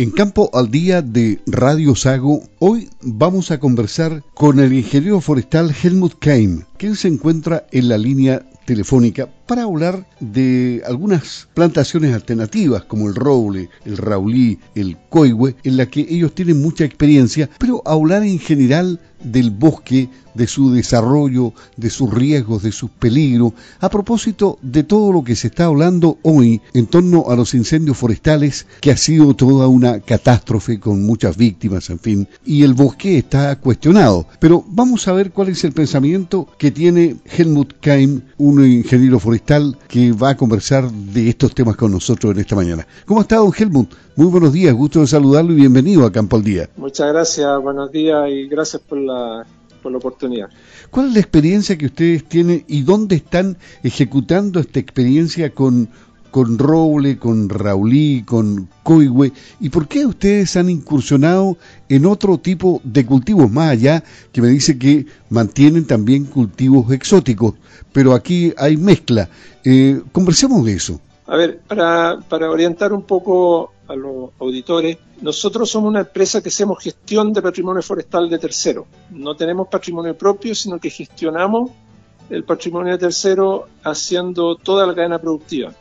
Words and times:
En 0.00 0.10
Campo 0.12 0.48
al 0.54 0.70
Día 0.70 1.02
de 1.02 1.42
Radio 1.44 1.94
Sago, 1.94 2.42
hoy 2.58 2.88
vamos 3.02 3.50
a 3.50 3.60
conversar 3.60 4.22
con 4.32 4.58
el 4.58 4.72
ingeniero 4.72 5.20
forestal 5.20 5.74
Helmut 5.74 6.14
Keim, 6.18 6.62
quien 6.78 6.96
se 6.96 7.08
encuentra 7.08 7.66
en 7.70 7.90
la 7.90 7.98
línea 7.98 8.48
telefónica 8.64 9.28
para 9.50 9.64
hablar 9.64 10.06
de 10.20 10.80
algunas 10.86 11.48
plantaciones 11.54 12.14
alternativas 12.14 12.84
como 12.84 13.08
el 13.08 13.16
roble, 13.16 13.68
el 13.84 13.96
raulí, 13.96 14.60
el 14.76 14.96
coihue, 15.08 15.56
en 15.64 15.76
la 15.76 15.86
que 15.86 16.06
ellos 16.08 16.36
tienen 16.36 16.62
mucha 16.62 16.84
experiencia, 16.84 17.50
pero 17.58 17.82
hablar 17.84 18.22
en 18.22 18.38
general 18.38 19.00
del 19.24 19.50
bosque, 19.50 20.08
de 20.34 20.46
su 20.46 20.72
desarrollo, 20.72 21.52
de 21.76 21.90
sus 21.90 22.14
riesgos, 22.14 22.62
de 22.62 22.70
sus 22.70 22.88
peligros, 22.90 23.52
a 23.80 23.90
propósito 23.90 24.58
de 24.62 24.84
todo 24.84 25.12
lo 25.12 25.24
que 25.24 25.34
se 25.34 25.48
está 25.48 25.64
hablando 25.64 26.18
hoy 26.22 26.62
en 26.72 26.86
torno 26.86 27.24
a 27.28 27.36
los 27.36 27.52
incendios 27.52 27.98
forestales, 27.98 28.66
que 28.80 28.92
ha 28.92 28.96
sido 28.96 29.34
toda 29.34 29.66
una 29.66 30.00
catástrofe 30.00 30.78
con 30.78 31.04
muchas 31.04 31.36
víctimas, 31.36 31.90
en 31.90 31.98
fin, 31.98 32.28
y 32.46 32.62
el 32.62 32.74
bosque 32.74 33.18
está 33.18 33.56
cuestionado. 33.56 34.26
Pero 34.38 34.64
vamos 34.68 35.08
a 35.08 35.12
ver 35.12 35.32
cuál 35.32 35.48
es 35.48 35.64
el 35.64 35.72
pensamiento 35.72 36.46
que 36.56 36.70
tiene 36.70 37.16
Helmut 37.26 37.74
Keim, 37.80 38.22
un 38.38 38.64
ingeniero 38.64 39.18
forestal 39.18 39.39
que 39.88 40.12
va 40.12 40.30
a 40.30 40.36
conversar 40.36 40.90
de 40.90 41.28
estos 41.28 41.54
temas 41.54 41.74
con 41.74 41.90
nosotros 41.90 42.32
en 42.32 42.40
esta 42.40 42.54
mañana. 42.54 42.86
¿Cómo 43.04 43.22
está, 43.22 43.36
don 43.36 43.52
Helmut? 43.56 43.92
Muy 44.14 44.26
buenos 44.26 44.52
días, 44.52 44.72
gusto 44.74 45.00
de 45.00 45.08
saludarlo 45.08 45.52
y 45.52 45.56
bienvenido 45.56 46.06
a 46.06 46.12
Campo 46.12 46.36
al 46.36 46.44
Día. 46.44 46.68
Muchas 46.76 47.08
gracias, 47.08 47.60
buenos 47.60 47.90
días 47.90 48.28
y 48.30 48.46
gracias 48.46 48.80
por 48.80 48.98
la, 48.98 49.44
por 49.82 49.90
la 49.90 49.98
oportunidad. 49.98 50.50
¿Cuál 50.90 51.08
es 51.08 51.14
la 51.14 51.20
experiencia 51.20 51.76
que 51.76 51.86
ustedes 51.86 52.24
tienen 52.28 52.64
y 52.68 52.82
dónde 52.82 53.16
están 53.16 53.56
ejecutando 53.82 54.60
esta 54.60 54.78
experiencia 54.78 55.50
con, 55.50 55.88
con 56.30 56.58
roble, 56.58 57.18
con 57.18 57.48
raulí, 57.48 58.22
con 58.24 58.68
coigüe? 58.82 59.32
¿Y 59.60 59.68
por 59.68 59.88
qué 59.88 60.06
ustedes 60.06 60.56
han 60.56 60.70
incursionado 60.70 61.56
en 61.88 62.06
otro 62.06 62.38
tipo 62.38 62.80
de 62.84 63.04
cultivos 63.04 63.50
más 63.50 63.70
allá 63.70 64.02
que 64.32 64.40
me 64.40 64.48
dice 64.48 64.78
que 64.78 65.06
mantienen 65.28 65.86
también 65.86 66.24
cultivos 66.24 66.90
exóticos? 66.92 67.54
Pero 67.92 68.14
aquí 68.14 68.52
hay 68.56 68.76
mezcla. 68.76 69.28
Eh, 69.64 70.00
conversemos 70.12 70.64
de 70.64 70.72
eso. 70.72 71.00
A 71.26 71.36
ver, 71.36 71.60
para, 71.60 72.18
para 72.28 72.50
orientar 72.50 72.92
un 72.92 73.02
poco 73.02 73.72
a 73.86 73.94
los 73.94 74.30
auditores, 74.38 74.98
nosotros 75.20 75.68
somos 75.68 75.90
una 75.90 76.00
empresa 76.00 76.40
que 76.40 76.48
hacemos 76.48 76.82
gestión 76.82 77.32
de 77.32 77.42
patrimonio 77.42 77.82
forestal 77.82 78.30
de 78.30 78.38
tercero. 78.38 78.86
No 79.10 79.34
tenemos 79.34 79.68
patrimonio 79.68 80.16
propio, 80.16 80.54
sino 80.54 80.78
que 80.78 80.90
gestionamos 80.90 81.70
el 82.30 82.44
patrimonio 82.44 82.92
de 82.92 82.98
tercero 82.98 83.66
haciendo 83.82 84.54
toda 84.54 84.86
la 84.86 84.94
cadena 84.94 85.18
productiva. 85.18 85.72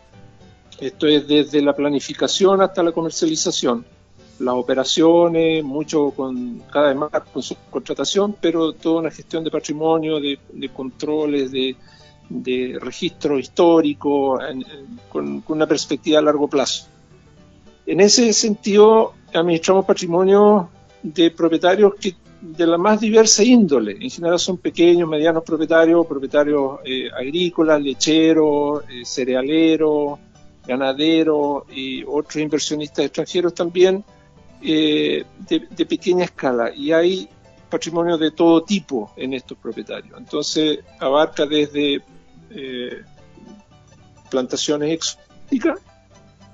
Esto 0.80 1.08
es 1.08 1.28
desde 1.28 1.62
la 1.62 1.76
planificación 1.76 2.62
hasta 2.62 2.82
la 2.82 2.94
comercialización, 2.94 3.86
las 4.40 4.56
operaciones, 4.56 5.62
mucho 5.62 6.12
con 6.12 6.64
cada 6.72 6.88
vez 6.88 6.96
más 6.96 7.12
con 7.34 7.44
su 7.44 7.56
contratación, 7.70 8.38
pero 8.40 8.72
toda 8.72 9.02
una 9.02 9.12
gestión 9.12 9.44
de 9.44 9.52
patrimonio, 9.52 10.22
de, 10.22 10.70
controles, 10.74 11.52
de, 11.52 12.80
registro 12.80 13.38
histórico, 13.38 14.40
con, 15.10 15.44
una 15.50 15.68
perspectiva 15.68 16.20
a 16.20 16.22
largo 16.22 16.48
plazo. 16.48 16.88
En 17.86 18.00
ese 18.00 18.32
sentido, 18.32 19.16
administramos 19.34 19.84
patrimonio 19.84 20.70
de 21.04 21.32
propietarios 21.32 21.94
de 22.40 22.68
la 22.68 22.78
más 22.78 23.02
diversa 23.02 23.44
índole. 23.44 23.98
En 24.00 24.10
general 24.10 24.40
son 24.40 24.58
pequeños, 24.60 25.10
medianos 25.10 25.44
propietarios, 25.44 26.08
propietarios 26.08 26.80
eh, 26.86 27.10
agrícolas, 27.12 27.82
lecheros, 27.82 28.84
eh, 28.90 29.04
cerealeros, 29.04 30.20
ganaderos 30.66 31.64
y 31.72 32.04
otros 32.04 32.38
inversionistas 32.38 33.06
extranjeros 33.06 33.54
también 33.54 34.04
eh, 34.62 35.24
de, 35.48 35.86
pequeña 35.86 36.26
escala. 36.26 36.74
Y 36.76 36.92
hay 36.92 37.30
patrimonio 37.70 38.18
de 38.18 38.32
todo 38.32 38.64
tipo 38.64 39.12
en 39.16 39.34
estos 39.34 39.58
propietarios. 39.58 40.18
Entonces 40.18 40.80
abarca 41.00 41.46
desde 41.46 42.02
plantaciones 44.30 44.92
exóticas 44.92 45.80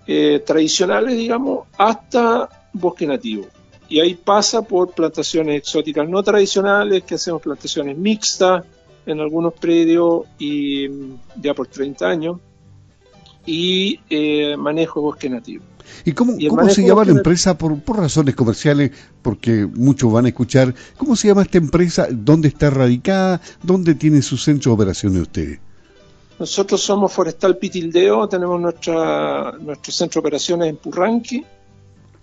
eh, 0.07 0.43
tradicionales, 0.45 1.15
digamos, 1.15 1.67
hasta 1.77 2.49
bosque 2.73 3.05
nativo. 3.05 3.45
Y 3.87 3.99
ahí 3.99 4.15
pasa 4.15 4.61
por 4.61 4.91
plantaciones 4.91 5.57
exóticas 5.57 6.07
no 6.07 6.23
tradicionales, 6.23 7.03
que 7.03 7.15
hacemos 7.15 7.41
plantaciones 7.41 7.97
mixtas 7.97 8.63
en 9.05 9.19
algunos 9.19 9.53
predios 9.53 10.25
y 10.39 10.87
mm, 10.87 11.17
ya 11.41 11.53
por 11.53 11.67
30 11.67 12.07
años, 12.07 12.39
y 13.45 13.99
eh, 14.09 14.55
manejo 14.57 15.01
bosque 15.01 15.29
nativo. 15.29 15.63
¿Y 16.03 16.13
cómo, 16.13 16.33
cómo 16.49 16.69
se 16.69 16.85
llama 16.85 17.05
la 17.05 17.11
empresa 17.11 17.57
por, 17.57 17.79
por, 17.79 17.97
razones 17.97 18.35
comerciales? 18.35 18.91
Porque 19.21 19.65
muchos 19.65 20.11
van 20.11 20.25
a 20.25 20.29
escuchar. 20.29 20.73
¿Cómo 20.97 21.15
se 21.15 21.27
llama 21.27 21.43
esta 21.43 21.57
empresa? 21.57 22.07
¿Dónde 22.09 22.47
está 22.47 22.69
radicada? 22.69 23.39
¿Dónde 23.61 23.95
tiene 23.95 24.21
su 24.21 24.37
centro 24.37 24.71
de 24.71 24.75
operaciones 24.75 25.21
ustedes? 25.21 25.59
Nosotros 26.37 26.81
somos 26.81 27.13
Forestal 27.13 27.57
Pitildeo, 27.57 28.27
tenemos 28.27 28.59
nuestra, 28.59 29.53
nuestro 29.59 29.93
centro 29.93 30.19
de 30.19 30.27
operaciones 30.27 30.69
en 30.69 30.75
Purranqui 30.77 31.45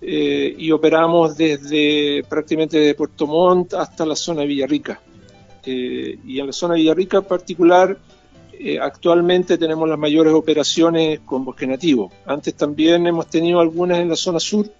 eh, 0.03 0.55
y 0.59 0.71
operamos 0.71 1.37
desde 1.37 2.23
prácticamente 2.29 2.79
de 2.79 2.95
Puerto 2.95 3.27
Montt 3.27 3.73
hasta 3.73 4.05
la 4.05 4.15
zona 4.15 4.43
de 4.43 4.49
Villarrica. 4.49 5.01
Eh, 5.65 6.19
y 6.27 6.41
en 6.41 6.47
la 6.47 6.53
zona 6.53 6.75
de 6.75 6.81
Villarrica 6.81 7.19
en 7.19 7.25
particular, 7.25 7.97
eh, 8.65 8.79
actualmente 8.79 9.59
tenemos 9.59 9.89
las 9.89 9.99
mayores 9.99 10.33
operaciones 10.33 11.21
con 11.25 11.45
bosque 11.45 11.67
nativo. 11.67 12.13
Antes 12.27 12.55
también 12.55 13.07
hemos 13.09 13.27
tenido 13.27 13.59
algunas 13.59 13.99
en 13.99 14.09
la 14.09 14.15
zona 14.15 14.39
sur, 14.39 14.71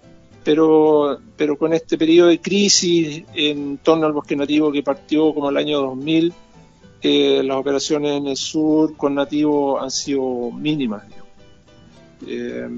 pero, 0.43 1.19
pero 1.35 1.57
con 1.57 1.73
este 1.73 1.97
periodo 1.97 2.29
de 2.29 2.39
crisis 2.39 3.23
en 3.33 3.79
torno 3.79 4.05
al 4.05 4.13
bosque 4.13 4.37
nativo 4.37 4.71
que 4.71 4.83
partió 4.83 5.33
como 5.33 5.49
el 5.49 5.57
año 5.57 5.81
2000, 5.81 6.33
las 7.03 7.57
operaciones 7.57 8.17
en 8.17 8.27
el 8.27 8.37
sur 8.37 8.95
con 8.95 9.15
nativos 9.15 9.83
han 9.83 9.91
sido 9.91 10.49
mínimas 10.51 11.03
eh, 12.25 12.69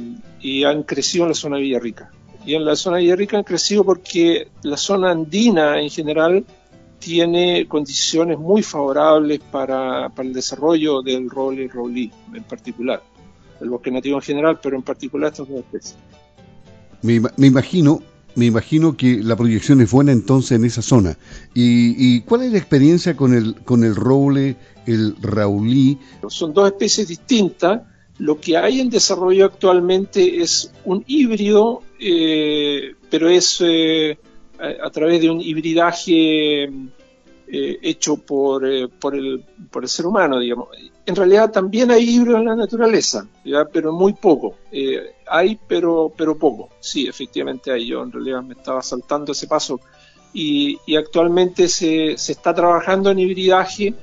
y 0.41 0.63
han 0.63 0.81
crecido 0.83 1.25
en 1.25 1.29
la 1.29 1.35
zona 1.35 1.57
de 1.57 1.61
Villarrica. 1.61 2.11
Y 2.45 2.55
en 2.55 2.65
la 2.65 2.75
zona 2.75 2.97
de 2.97 3.03
Villarrica 3.03 3.37
han 3.37 3.43
crecido 3.43 3.83
porque 3.83 4.47
la 4.63 4.77
zona 4.77 5.11
andina 5.11 5.79
en 5.79 5.91
general 5.91 6.43
tiene 6.99 7.67
condiciones 7.67 8.37
muy 8.37 8.63
favorables 8.63 9.39
para, 9.51 10.11
el 10.17 10.33
desarrollo 10.33 11.01
del 11.01 11.29
roble 11.29 11.63
y 11.63 11.67
roblí 11.67 12.11
en 12.33 12.43
particular. 12.43 13.03
El 13.61 13.69
bosque 13.69 13.91
nativo 13.91 14.17
en 14.17 14.23
general, 14.23 14.59
pero 14.61 14.75
en 14.75 14.83
particular 14.83 15.31
estas 15.31 15.47
dos 15.47 15.59
especies. 15.59 15.95
me 17.01 17.47
imagino 17.47 18.01
me 18.35 18.45
imagino 18.45 18.95
que 18.97 19.23
la 19.23 19.35
proyección 19.35 19.81
es 19.81 19.89
buena 19.89 20.11
entonces 20.11 20.57
en 20.57 20.65
esa 20.65 20.81
zona. 20.81 21.17
¿Y, 21.53 22.21
cuál 22.21 22.43
es 22.43 22.51
la 22.51 22.57
experiencia 22.57 23.15
con 23.15 23.33
el, 23.33 23.55
con 23.63 23.83
el 23.83 23.95
roble, 23.95 24.57
el 24.85 25.15
raulí? 25.21 25.97
Son 26.27 26.53
dos 26.53 26.67
especies 26.67 27.07
distintas. 27.07 27.81
Lo 28.17 28.39
que 28.39 28.57
hay 28.57 28.81
en 28.81 28.89
desarrollo 28.89 29.45
actualmente 29.45 30.41
es 30.41 30.71
un 30.83 31.03
híbrido, 31.07 31.81
eh, 31.99 32.95
pero 33.09 33.29
es 33.29 33.57
eh, 33.61 34.17
a, 34.59 34.89
través 34.89 35.21
de 35.21 35.29
un 35.29 35.41
hibridaje 35.41 36.69
eh, 37.47 37.77
hecho 37.83 38.17
por, 38.17 38.65
eh, 38.65 38.87
por, 38.87 39.15
el, 39.15 39.43
por 39.69 39.83
el 39.83 39.89
ser 39.89 40.07
humano, 40.07 40.39
digamos. 40.39 40.69
En 41.05 41.15
realidad 41.15 41.51
también 41.51 41.91
hay 41.91 42.03
híbridos 42.09 42.39
en 42.39 42.45
la 42.45 42.55
naturaleza, 42.55 43.27
pero 43.71 43.93
muy 43.93 44.13
poco. 44.13 44.55
Eh, 44.71 45.11
hay, 45.27 45.59
pero, 45.67 46.11
pero 46.15 46.37
poco. 46.37 46.69
Sí, 46.79 47.07
efectivamente 47.07 47.71
hay. 47.71 47.85
Yo 47.85 48.01
en 48.01 48.11
realidad 48.11 48.41
me 48.41 48.55
estaba 48.55 48.81
saltando 48.81 49.31
ese 49.31 49.47
paso. 49.47 49.79
Y, 50.33 50.77
actualmente 50.97 51.67
se, 51.67 52.17
se, 52.17 52.31
está 52.33 52.53
trabajando 52.53 53.11
en 53.11 53.19
hibridaje, 53.19 53.93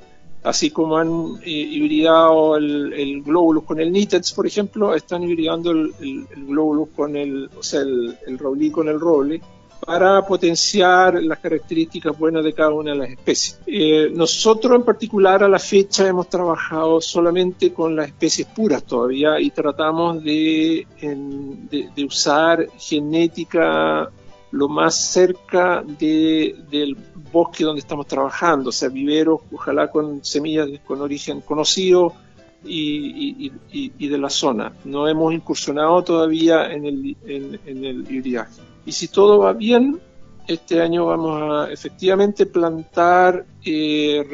así 0.45 0.71
como 0.71 0.97
han 0.97 1.39
hibridado 1.45 2.57
el, 2.57 2.93
el, 2.95 3.23
globulus 3.23 3.65
con 3.65 3.81
el 3.81 3.93
nitex, 3.93 4.33
por 4.33 4.47
ejemplo, 4.47 4.95
están 4.95 5.25
hibridando 5.25 5.73
el, 5.73 5.93
el, 6.01 6.47
globulus 6.47 6.89
con 6.97 7.17
el, 7.17 7.51
o 7.59 7.63
sea, 7.63 7.81
el, 7.81 8.17
el 8.27 8.73
con 8.73 8.89
el 8.89 8.99
roble 8.99 9.43
para 9.85 10.25
potenciar 10.25 11.21
las 11.23 11.41
características 11.41 12.17
buenas 12.17 12.45
de 12.45 12.53
cada 12.53 12.71
una 12.71 12.93
de 12.93 12.99
las 12.99 13.11
especies. 13.11 13.59
Eh, 13.67 14.11
nosotros 14.15 14.77
en 14.77 14.85
particular 14.85 15.43
a 15.43 15.49
la 15.49 15.59
fecha 15.59 16.07
hemos 16.07 16.29
trabajado 16.29 17.01
solamente 17.01 17.73
con 17.73 17.97
las 17.97 18.07
especies 18.07 18.47
puras 18.47 18.85
todavía 18.85 19.41
y 19.41 19.51
tratamos 19.51 20.23
de, 20.23 20.87
de, 21.01 22.05
usar 22.05 22.69
genética 22.79 24.09
lo 24.53 24.69
más 24.69 25.13
cerca 25.13 25.83
de, 25.83 26.55
del 26.71 26.97
bosque 27.33 27.65
donde 27.65 27.81
estamos 27.81 28.07
trabajando, 28.07 28.69
o 28.69 28.73
sea, 28.73 28.89
viveros, 28.89 29.41
ojalá 29.51 29.91
con 29.91 30.25
semillas 30.25 30.69
con 30.87 31.01
origen 31.01 31.41
conocido 31.41 32.13
y, 32.65 33.51
y, 33.73 34.09
de 34.09 34.19
la 34.19 34.31
zona. 34.31 34.73
No 34.85 35.09
hemos 35.09 35.33
incursionado 35.33 36.05
todavía 36.05 36.71
en 36.73 36.85
el, 36.85 37.17
en, 37.27 37.61
en 37.67 37.85
el 37.85 38.01
hibridaje. 38.13 38.72
Y 38.85 38.93
si 38.93 39.09
todo 39.09 39.39
va 39.39 39.53
bien, 39.53 40.01
este 40.47 40.81
año 40.81 41.07
vamos 41.07 41.41
a 41.41 41.73
efectivamente 41.73 42.47
plantar 42.47 43.47
eh, 43.65 44.25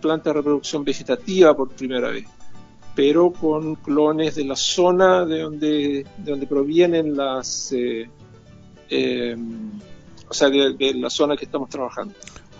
plantas 0.00 0.32
de 0.32 0.32
reproducción 0.32 0.84
vegetativa 0.84 1.56
por 1.56 1.70
primera 1.70 2.10
vez, 2.10 2.24
pero 2.94 3.32
con 3.32 3.74
clones 3.76 4.36
de 4.36 4.44
la 4.44 4.56
zona 4.56 5.24
de 5.24 5.40
donde, 5.40 6.06
de 6.18 6.30
donde 6.30 6.46
provienen 6.46 7.16
las, 7.16 7.72
eh, 7.72 8.08
o 10.28 10.34
sea, 10.34 10.48
de, 10.48 10.94
la 10.94 11.10
zona 11.10 11.36
que 11.36 11.46
estamos 11.46 11.68
trabajando. 11.68 12.14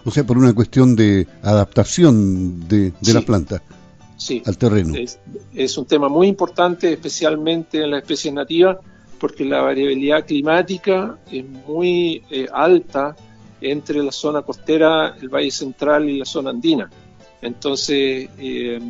O 0.04 0.10
sea, 0.10 0.24
por 0.24 0.38
una 0.38 0.54
cuestión 0.54 0.94
de 0.94 1.26
adaptación 1.42 2.68
de, 2.68 2.92
la 3.12 3.20
planta 3.22 3.62
al 4.44 4.58
terreno. 4.58 4.94
Es, 5.54 5.78
un 5.78 5.84
tema 5.84 6.08
muy 6.08 6.28
importante, 6.28 6.92
especialmente 6.92 7.82
en 7.82 7.90
las 7.90 8.02
especies 8.02 8.32
nativas, 8.32 8.78
porque 9.18 9.44
la 9.44 9.62
variabilidad 9.62 10.26
climática 10.26 11.18
es 11.30 11.44
muy 11.66 12.22
eh, 12.30 12.46
alta 12.52 13.16
entre 13.60 14.02
la 14.02 14.12
zona 14.12 14.42
costera, 14.42 15.16
el 15.20 15.28
Valle 15.28 15.50
Central 15.50 16.08
y 16.08 16.18
la 16.18 16.24
zona 16.24 16.50
andina. 16.50 16.90
Entonces, 17.42 18.28
eh, 18.38 18.80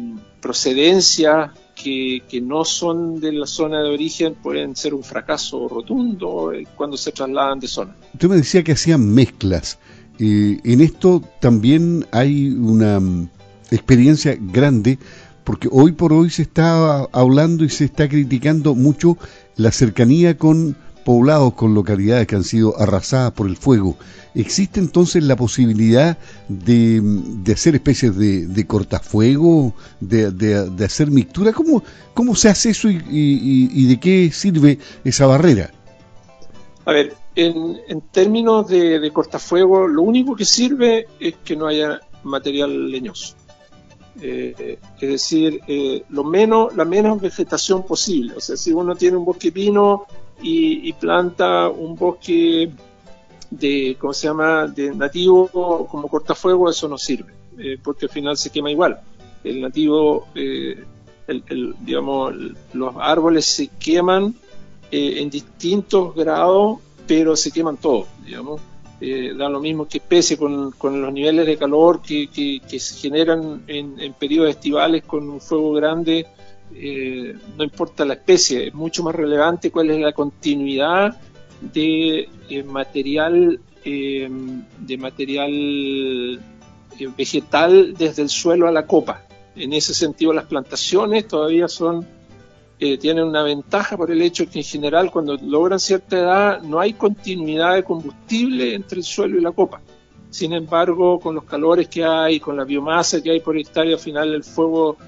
procedencias 0.41 1.51
que, 1.75 2.23
no 2.43 2.65
son 2.65 3.21
de 3.21 3.33
la 3.33 3.47
zona 3.47 3.83
de 3.83 3.91
origen 3.91 4.35
pueden 4.35 4.75
ser 4.75 4.95
un 4.95 5.05
fracaso 5.05 5.69
rotundo 5.69 6.53
eh, 6.53 6.67
cuando 6.77 6.97
se 6.97 7.13
trasladan 7.13 7.61
de 7.61 7.69
zona. 7.69 7.95
Usted 8.15 8.29
me 8.29 8.37
decía 8.37 8.63
que 8.65 8.73
hacían 8.73 9.09
mezclas. 9.15 9.79
En 10.19 10.81
esto 10.81 11.23
también 11.41 12.07
hay 12.11 12.49
una 12.49 12.99
mm, 12.99 13.29
experiencia 13.71 14.37
grande 14.41 14.99
porque 15.47 15.69
hoy 15.71 15.93
por 15.93 16.13
hoy 16.13 16.29
se 16.29 16.43
está 16.43 17.05
hablando 17.13 17.63
y 17.63 17.69
se 17.69 17.85
está 17.85 18.09
criticando 18.09 18.75
mucho 18.75 19.17
la 19.55 19.71
cercanía 19.71 20.37
con 20.37 20.77
poblados, 21.05 21.55
con 21.55 21.73
localidades 21.73 22.27
que 22.27 22.35
han 22.35 22.43
sido 22.43 22.77
arrasadas 22.81 23.31
por 23.31 23.47
el 23.47 23.57
fuego. 23.57 23.97
¿Existe 24.35 24.81
entonces 24.81 25.23
la 25.23 25.37
posibilidad 25.37 26.19
de, 26.49 27.01
hacer 27.53 27.77
especies 27.77 28.17
de, 28.17 28.67
cortafuego, 28.67 29.73
de, 30.01 30.85
hacer 30.85 31.13
mixtura? 31.13 31.53
¿Cómo, 31.53 31.85
¿Cómo 32.13 32.35
se 32.35 32.49
hace 32.49 32.71
eso 32.71 32.89
y, 32.91 33.87
de 33.87 34.01
qué 34.01 34.33
sirve 34.33 34.81
esa 35.05 35.27
barrera? 35.27 35.71
A 36.87 36.93
ver, 36.93 37.15
en, 37.37 38.01
términos 38.11 38.67
de, 38.67 39.09
cortafuego, 39.13 39.87
lo 39.87 40.03
único 40.03 40.35
que 40.35 40.45
sirve 40.45 41.07
es 41.21 41.37
que 41.45 41.55
no 41.55 41.69
haya 41.69 42.01
material 42.25 42.91
leñoso. 42.91 43.37
Eh, 44.21 44.79
es 45.01 45.09
decir, 45.09 45.61
eh, 45.67 46.05
lo 46.09 46.25
menos, 46.25 46.75
la 46.75 46.85
menos 46.85 47.21
vegetación 47.21 47.85
posible. 47.85 48.35
O 48.37 48.41
sea, 48.41 48.57
si 48.57 48.73
uno 48.73 48.95
tiene 48.95 49.17
un 49.17 49.25
bosque 49.25 49.53
pino 49.53 50.07
y, 50.43 50.93
planta 50.95 51.69
un 51.69 51.95
bosque 51.95 52.71
de, 53.51 53.97
¿cómo 54.01 54.13
se 54.13 54.29
llama?, 54.29 54.67
de 54.67 54.95
nativo 54.95 55.87
como 55.91 56.09
cortafuego, 56.09 56.71
eso 56.71 56.89
no 56.89 56.99
sirve, 56.99 57.33
eh, 57.59 57.79
porque 57.83 58.07
al 58.07 58.11
final 58.11 58.37
se 58.37 58.51
quema 58.51 58.71
igual. 58.71 59.01
El 59.45 59.61
nativo, 59.61 60.27
digamos, 61.81 62.35
los 62.73 62.95
árboles 62.99 63.45
se 63.45 63.69
queman 63.69 64.35
en 64.91 65.31
distintos 65.31 66.15
grados, 66.15 66.79
pero 67.07 67.37
se 67.37 67.53
queman 67.53 67.77
todos, 67.77 68.09
digamos 68.25 68.61
eh, 69.01 69.35
da 69.37 69.49
lo 69.49 69.61
mismo 69.61 69.87
que 69.87 69.99
especie 69.99 70.39
con, 70.39 70.73
los 70.81 71.13
niveles 71.13 71.47
de 71.47 71.59
calor 71.59 72.01
que, 72.01 72.61
se 72.67 72.95
generan 72.97 73.63
en, 73.67 74.15
periodos 74.15 74.51
estivales 74.51 75.05
con 75.05 75.29
un 75.29 75.41
fuego 75.41 75.73
grande, 75.73 76.27
eh, 76.75 77.35
no 77.57 77.65
importa 77.65 78.05
la 78.05 78.15
especie, 78.15 78.69
es 78.69 78.75
mucho 78.75 79.03
más 79.03 79.15
relevante 79.15 79.71
cuál 79.71 79.91
es 79.91 80.01
la 80.01 80.13
continuidad 80.13 81.17
de 81.61 82.29
eh, 82.49 82.63
material 82.65 83.61
de 83.85 84.99
material 84.99 86.41
vegetal 87.17 87.95
desde 87.97 88.23
el 88.23 88.29
suelo 88.29 88.67
a 88.67 88.73
la 88.73 88.85
copa. 88.85 89.23
En 89.55 89.73
ese 89.73 89.95
sentido, 89.95 90.33
las 90.33 90.47
plantaciones 90.47 91.29
todavía 91.29 91.69
son 91.69 92.05
eh, 92.79 92.99
tienen 92.99 93.25
una 93.25 93.43
ventaja 93.43 93.97
por 93.97 94.11
el 94.11 94.21
hecho 94.21 94.49
que 94.49 94.59
en 94.59 94.65
general 94.65 95.11
cuando 95.11 95.37
logran 95.37 95.81
cierta 95.81 96.19
edad 96.19 96.63
no 96.63 96.79
hay 96.79 96.93
continuidad 96.93 97.75
de 97.75 97.83
combustible 97.83 98.75
entre 98.75 98.99
el 98.99 99.05
suelo 99.05 99.39
y 99.39 99.41
la 99.41 99.53
copa. 99.53 99.81
Sin 100.29 100.53
embargo, 100.53 101.19
con 101.19 101.35
los 101.35 101.45
calores 101.45 101.89
que 101.89 102.05
hay, 102.05 102.39
con 102.39 102.57
la 102.57 102.65
biomasa 102.65 103.23
que 103.23 103.31
hay 103.31 103.41
por 103.41 103.57
hectárea, 103.57 103.95
al 103.95 104.01
final 104.01 104.35
el 104.35 104.45
fuego 104.45 104.99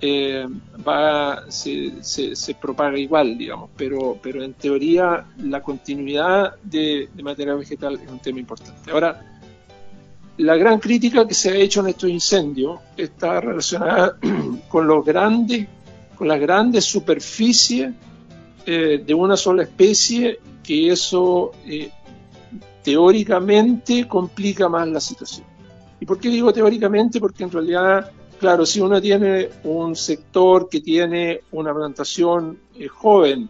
eh, 0.00 0.46
va, 0.86 1.44
se, 1.50 2.02
se, 2.02 2.54
propaga 2.54 2.98
igual, 2.98 3.36
digamos, 3.36 3.68
pero, 3.76 4.18
pero 4.22 4.42
en 4.42 4.54
teoría 4.54 5.26
la 5.44 5.62
continuidad 5.62 6.54
de, 6.62 7.10
de 7.12 7.22
material 7.22 7.58
vegetal 7.58 8.00
es 8.02 8.10
un 8.10 8.20
tema 8.20 8.40
importante. 8.40 8.90
Ahora, 8.90 9.20
la 10.38 10.56
gran 10.56 10.78
crítica 10.78 11.28
que 11.28 11.34
se 11.34 11.50
ha 11.50 11.54
hecho 11.54 11.80
en 11.80 11.88
estos 11.88 12.08
incendios 12.08 12.80
está 12.96 13.42
relacionada 13.42 14.16
con 14.70 14.86
los 14.86 15.04
grandes 15.04 15.68
con 16.20 16.28
las 16.28 16.38
grandes 16.38 16.84
superficies 16.84 17.94
eh, 18.66 19.02
de 19.06 19.14
una 19.14 19.38
sola 19.38 19.62
especie, 19.62 20.38
que 20.62 20.90
eso 20.90 21.52
eh, 21.64 21.90
teóricamente 22.84 24.06
complica 24.06 24.68
más 24.68 24.86
la 24.86 25.00
situación. 25.00 25.46
¿Y 25.98 26.04
por 26.04 26.20
qué 26.20 26.28
digo 26.28 26.52
teóricamente? 26.52 27.20
Porque 27.20 27.44
en 27.44 27.50
realidad, 27.50 28.12
claro, 28.38 28.66
si 28.66 28.82
uno 28.82 29.00
tiene 29.00 29.48
un 29.64 29.96
sector 29.96 30.68
que 30.68 30.82
tiene 30.82 31.40
una 31.52 31.72
plantación 31.72 32.58
eh, 32.78 32.86
joven 32.86 33.48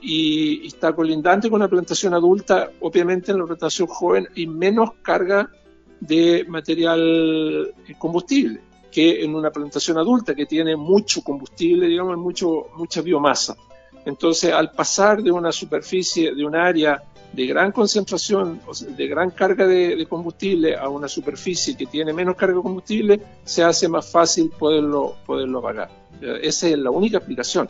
y, 0.00 0.64
está 0.68 0.92
colindante 0.92 1.50
con 1.50 1.60
una 1.60 1.68
plantación 1.68 2.14
adulta, 2.14 2.70
obviamente 2.82 3.32
en 3.32 3.40
la 3.40 3.46
plantación 3.46 3.88
joven 3.88 4.28
hay 4.36 4.46
menos 4.46 4.92
carga 5.02 5.50
de 5.98 6.44
material 6.48 7.74
combustible 7.98 8.60
que 8.92 9.24
en 9.24 9.34
una 9.34 9.50
plantación 9.50 9.98
adulta 9.98 10.34
que 10.34 10.46
tiene 10.46 10.76
mucho 10.76 11.22
combustible, 11.22 11.86
digamos, 11.86 12.16
mucho, 12.18 12.68
mucha 12.76 13.00
biomasa. 13.00 13.56
Entonces, 14.04 14.52
al 14.52 14.70
pasar 14.72 15.22
de 15.22 15.32
una 15.32 15.50
superficie, 15.50 16.34
de 16.34 16.44
un 16.44 16.54
área 16.54 17.02
de 17.32 17.46
gran 17.46 17.72
concentración, 17.72 18.60
de 18.96 19.08
gran 19.08 19.30
carga 19.30 19.66
de, 19.66 20.06
combustible 20.06 20.76
a 20.76 20.88
una 20.88 21.08
superficie 21.08 21.76
que 21.76 21.86
tiene 21.86 22.12
menos 22.12 22.36
carga 22.36 22.56
de 22.56 22.62
combustible, 22.62 23.20
se 23.44 23.64
hace 23.64 23.88
más 23.88 24.10
fácil 24.10 24.50
poderlo, 24.50 25.16
poderlo 25.24 25.60
apagar. 25.60 25.90
Esa 26.20 26.68
es 26.68 26.78
la 26.78 26.90
única 26.90 27.16
explicación. 27.16 27.68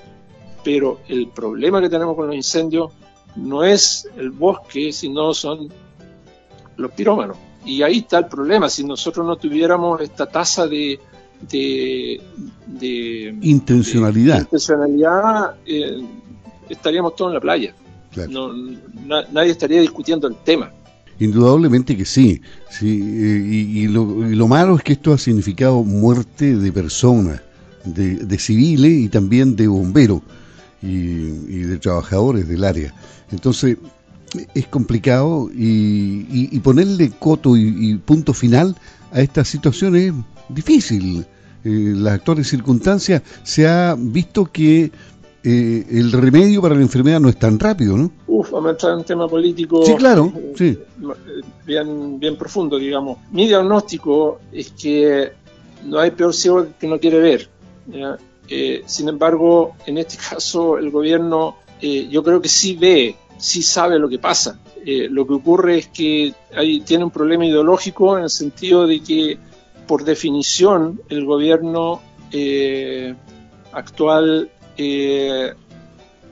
Pero 0.64 1.00
el 1.08 1.28
problema 1.28 1.80
que 1.80 1.88
tenemos 1.88 2.16
con 2.16 2.26
los 2.26 2.36
incendios 2.36 2.92
no 3.36 3.62
es 3.64 4.08
el 4.16 4.30
bosque, 4.30 4.92
sino 4.92 5.32
son 5.32 5.68
los 6.76 6.90
pirómanos. 6.92 7.36
Y 7.64 7.82
ahí 7.82 7.98
está 7.98 8.18
el 8.18 8.26
problema. 8.26 8.68
Si 8.68 8.84
nosotros 8.84 9.26
no 9.26 9.36
tuviéramos 9.36 10.00
esta 10.00 10.26
tasa 10.26 10.66
de, 10.66 10.98
de, 11.50 12.20
intencionalidad, 13.40 14.40
intencionalidad 14.40 15.54
eh, 15.66 16.02
estaríamos 16.68 17.14
todos 17.16 17.30
en 17.30 17.34
la 17.34 17.40
playa. 17.40 17.74
nadie 19.32 19.50
estaría 19.50 19.80
discutiendo 19.80 20.28
el 20.28 20.36
tema. 20.36 20.72
Indudablemente 21.18 21.96
que 21.96 22.04
sí, 22.04 22.40
sí 22.70 22.88
eh, 22.88 23.84
y, 23.84 23.86
lo, 23.86 24.48
malo 24.48 24.76
es 24.76 24.82
que 24.82 24.94
esto 24.94 25.12
ha 25.12 25.18
significado 25.18 25.82
muerte 25.84 26.56
de 26.56 26.72
personas, 26.72 27.40
de, 27.84 28.38
civiles 28.38 28.92
y 28.92 29.08
también 29.08 29.54
de 29.54 29.68
bomberos 29.68 30.22
y, 30.82 31.60
de 31.60 31.78
trabajadores 31.78 32.48
del 32.48 32.64
área. 32.64 32.94
Entonces, 33.30 33.76
es 34.54 34.66
complicado 34.66 35.50
y, 35.54 36.58
ponerle 36.60 37.12
coto 37.18 37.56
y, 37.56 37.96
punto 37.96 38.34
final 38.34 38.76
a 39.12 39.20
esta 39.20 39.44
situación 39.44 39.96
es 39.96 40.12
difícil. 40.48 41.26
Eh, 41.64 41.92
las 41.96 42.14
actuales 42.14 42.48
circunstancias 42.48 43.22
se 43.44 43.68
ha 43.68 43.94
visto 43.96 44.46
que 44.46 44.90
eh, 45.44 45.86
el 45.90 46.10
remedio 46.12 46.60
para 46.60 46.74
la 46.74 46.82
enfermedad 46.82 47.20
no 47.20 47.28
es 47.28 47.38
tan 47.38 47.58
rápido, 47.58 47.96
¿no? 47.96 48.10
Uf, 48.26 48.50
vamos 48.50 48.68
a 48.68 48.70
entrar 48.72 48.92
en 48.92 48.98
un 48.98 49.04
tema 49.04 49.28
político 49.28 49.84
sí, 49.84 49.94
claro, 49.94 50.32
eh, 50.36 50.52
sí. 50.56 50.78
bien, 51.64 52.18
bien 52.18 52.36
profundo, 52.36 52.78
digamos. 52.78 53.18
Mi 53.30 53.46
diagnóstico 53.46 54.40
es 54.50 54.72
que 54.72 55.32
no 55.84 55.98
hay 55.98 56.10
peor 56.12 56.34
ciego 56.34 56.66
que 56.78 56.88
no 56.88 56.98
quiere 56.98 57.18
ver. 57.18 57.48
sin 58.86 59.08
embargo, 59.08 59.74
en 59.86 59.98
este 59.98 60.16
caso, 60.30 60.78
el 60.78 60.90
gobierno 60.90 61.56
yo 61.80 62.22
creo 62.22 62.40
que 62.40 62.48
sí 62.48 62.76
ve, 62.76 63.16
sí 63.42 63.62
sabe 63.62 63.98
lo 63.98 64.08
que 64.08 64.18
pasa. 64.18 64.58
lo 64.84 65.26
que 65.26 65.34
ocurre 65.34 65.78
es 65.78 65.88
que 65.88 66.32
tiene 66.84 67.04
un 67.04 67.10
problema 67.10 67.44
ideológico 67.44 68.16
en 68.16 68.24
el 68.24 68.30
sentido 68.30 68.86
de 68.86 69.02
que 69.02 69.38
por 69.86 70.04
definición, 70.04 71.02
el 71.08 71.24
gobierno 71.24 72.00
eh, 72.30 73.14
actual, 73.72 74.50
eh, 74.76 75.52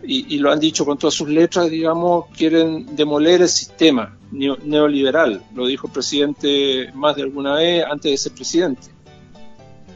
y, 0.03 0.39
lo 0.39 0.51
han 0.51 0.59
dicho 0.59 0.87
con 0.87 0.97
todas 0.97 1.13
sus 1.13 1.29
letras, 1.29 1.69
digamos, 1.69 2.27
quieren 2.35 2.97
demoler 2.97 3.43
el 3.43 3.49
sistema 3.49 4.17
neoliberal. 4.31 5.43
Lo 5.55 5.67
dijo 5.67 5.89
el 5.89 5.93
presidente 5.93 6.91
más 6.95 7.17
de 7.17 7.23
alguna 7.23 7.57
vez 7.57 7.85
antes 7.85 8.13
de 8.13 8.17
ser 8.17 8.33
presidente. 8.33 8.89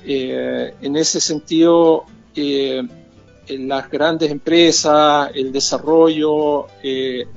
Eh, 0.04 0.74
en 0.82 0.96
ese 0.96 1.20
sentido, 1.20 2.04
las 3.48 3.90
grandes 3.90 4.30
empresas, 4.30 5.30
el 5.34 5.52
desarrollo, 5.52 6.66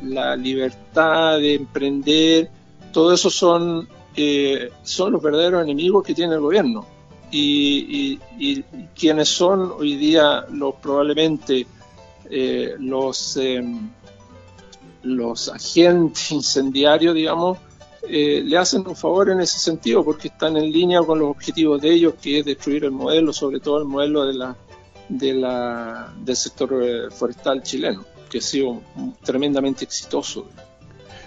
la 0.04 0.36
libertad 0.36 1.40
de 1.40 1.56
emprender, 1.56 2.50
todo 2.92 3.14
eso 3.14 3.30
son 3.30 3.88
son 4.82 5.12
los 5.12 5.22
verdaderos 5.22 5.64
enemigos 5.64 6.04
que 6.04 6.16
tiene 6.16 6.34
el 6.34 6.42
gobierno. 6.42 6.86
Y, 7.32 8.18
quienes 8.96 9.30
son 9.30 9.74
hoy 9.78 9.96
día 9.96 10.46
los 10.52 10.76
probablemente 10.76 11.68
eh, 12.30 12.76
los, 12.80 13.38
eh, 13.38 13.64
los 15.04 15.50
agentes 15.50 16.32
incendiarios, 16.32 17.16
digamos, 17.16 17.58
eh, 18.10 18.42
le 18.44 18.58
hacen 18.58 18.88
un 18.88 18.96
favor 18.96 19.30
en 19.30 19.42
ese 19.42 19.60
sentido 19.60 20.04
porque 20.04 20.30
están 20.30 20.56
en 20.58 20.72
línea 20.72 21.02
con 21.02 21.20
los 21.20 21.30
objetivos 21.30 21.82
de 21.82 21.94
ellos, 21.94 22.14
que 22.22 22.40
es 22.40 22.46
destruir 22.46 22.86
el 22.86 22.92
modelo, 22.92 23.34
sobre 23.34 23.60
todo 23.60 23.80
el 23.80 23.86
modelo 23.86 24.26
de 24.26 24.34
la, 24.34 24.56
de 25.10 25.34
la, 25.34 26.14
del 26.24 26.36
sector 26.36 26.82
eh, 26.84 27.12
forestal 27.12 27.64
chileno, 27.64 28.06
que 28.30 28.40
ha 28.40 28.42
sido 28.42 28.82
tremendamente 29.24 29.86
exitoso. 29.86 30.48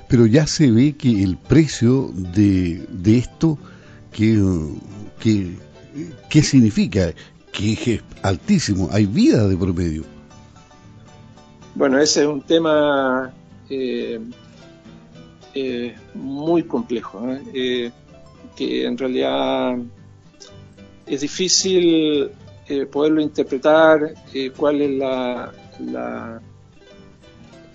Pero 0.08 0.26
ya 0.26 0.46
se 0.46 0.70
ve 0.70 0.96
que 0.96 1.22
el 1.22 1.36
precio 1.36 2.10
de, 2.14 2.84
de 2.88 3.18
esto, 3.18 3.58
que, 4.12 4.42
que, 5.20 5.56
¿qué 6.28 6.42
significa? 6.42 7.12
Que 7.52 7.72
es 7.72 8.02
altísimo, 8.22 8.88
hay 8.92 9.06
vida 9.06 9.46
de 9.46 9.56
promedio. 9.56 10.04
Bueno, 11.74 11.98
ese 11.98 12.22
es 12.22 12.26
un 12.26 12.42
tema 12.42 13.32
eh, 13.68 14.20
eh, 15.54 15.94
muy 16.14 16.64
complejo, 16.64 17.30
¿eh? 17.30 17.42
Eh, 17.54 17.90
que 18.56 18.84
en 18.84 18.98
realidad 18.98 19.78
es 21.06 21.20
difícil 21.20 22.30
poderlo 22.90 23.20
interpretar, 23.20 24.14
cuál 24.56 24.80
es 24.82 24.90
la, 24.98 25.52
la, 25.92 26.40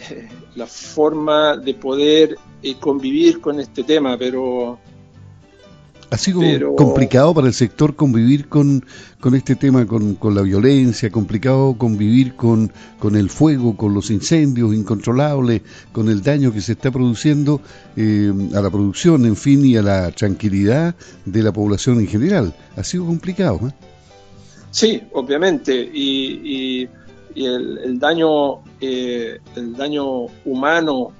la, 0.55 0.65
forma 0.65 1.57
de 1.57 1.73
poder 1.73 2.37
convivir 2.79 3.41
con 3.41 3.59
este 3.59 3.83
tema, 3.83 4.17
pero 4.17 4.79
ha 6.11 6.17
sido 6.17 6.75
complicado 6.75 7.33
para 7.33 7.47
el 7.47 7.53
sector 7.53 7.95
convivir 7.95 8.47
con, 8.47 8.85
con 9.19 9.35
este 9.35 9.55
tema, 9.55 9.85
con, 9.85 10.15
con, 10.15 10.35
la 10.35 10.43
violencia, 10.43 11.09
complicado 11.09 11.75
convivir 11.77 12.35
con, 12.35 12.71
con 12.99 13.15
el 13.15 13.29
fuego, 13.29 13.75
con 13.75 13.93
los 13.93 14.11
incendios 14.11 14.73
incontrolables, 14.73 15.61
con 15.91 16.07
el 16.09 16.21
daño 16.21 16.53
que 16.53 16.61
se 16.61 16.73
está 16.73 16.91
produciendo 16.91 17.59
eh, 17.97 18.31
a 18.55 18.61
la 18.61 18.69
producción, 18.69 19.25
en 19.25 19.35
fin, 19.35 19.65
y 19.65 19.77
a 19.77 19.81
la 19.81 20.11
tranquilidad 20.11 20.95
de 21.25 21.43
la 21.43 21.51
población 21.51 21.99
en 21.99 22.07
general. 22.07 22.55
Ha 22.77 22.83
sido 22.83 23.05
complicado. 23.05 23.59
¿eh? 23.67 23.73
Sí, 24.75 25.01
obviamente, 25.13 25.73
y, 25.73 26.83
y, 27.33 27.45
el, 27.45 27.97
daño, 27.97 28.61
eh, 28.81 29.39
el 29.55 29.73
daño 29.73 30.25
humano 30.43 31.13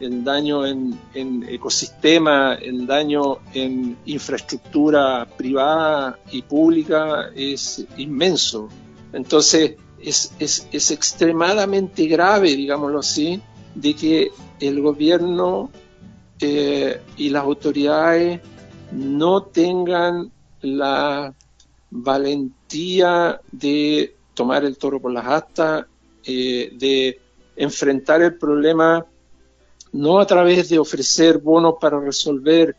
el 0.00 0.24
daño 0.24 0.64
en, 0.64 0.98
ecosistema, 1.46 2.54
el 2.54 2.86
daño 2.86 3.40
en 3.52 3.98
infraestructura 4.06 5.26
privada 5.36 6.18
y 6.32 6.40
pública 6.40 7.30
es 7.34 7.84
inmenso. 7.98 8.70
Entonces 9.12 9.74
es, 10.02 10.32
es, 10.38 10.90
extremadamente 10.90 12.06
grave, 12.06 12.56
digámoslo 12.56 13.00
así, 13.00 13.42
de 13.74 13.94
que 13.94 14.30
el 14.58 14.80
gobierno 14.80 15.70
eh, 16.40 16.98
y 17.18 17.28
las 17.28 17.44
autoridades 17.44 18.40
no 18.90 19.42
tengan 19.42 20.32
la 20.62 21.34
valentía 22.02 23.40
de 23.50 24.14
tomar 24.34 24.64
el 24.64 24.76
toro 24.76 25.00
por 25.00 25.12
las 25.12 25.26
astas, 25.26 25.86
eh, 26.24 26.70
de 26.74 27.20
enfrentar 27.56 28.22
el 28.22 28.36
problema 28.36 29.06
no 29.92 30.18
a 30.18 30.26
través 30.26 30.68
de 30.68 30.78
ofrecer 30.78 31.38
bonos 31.38 31.74
para 31.80 31.98
resolver 31.98 32.76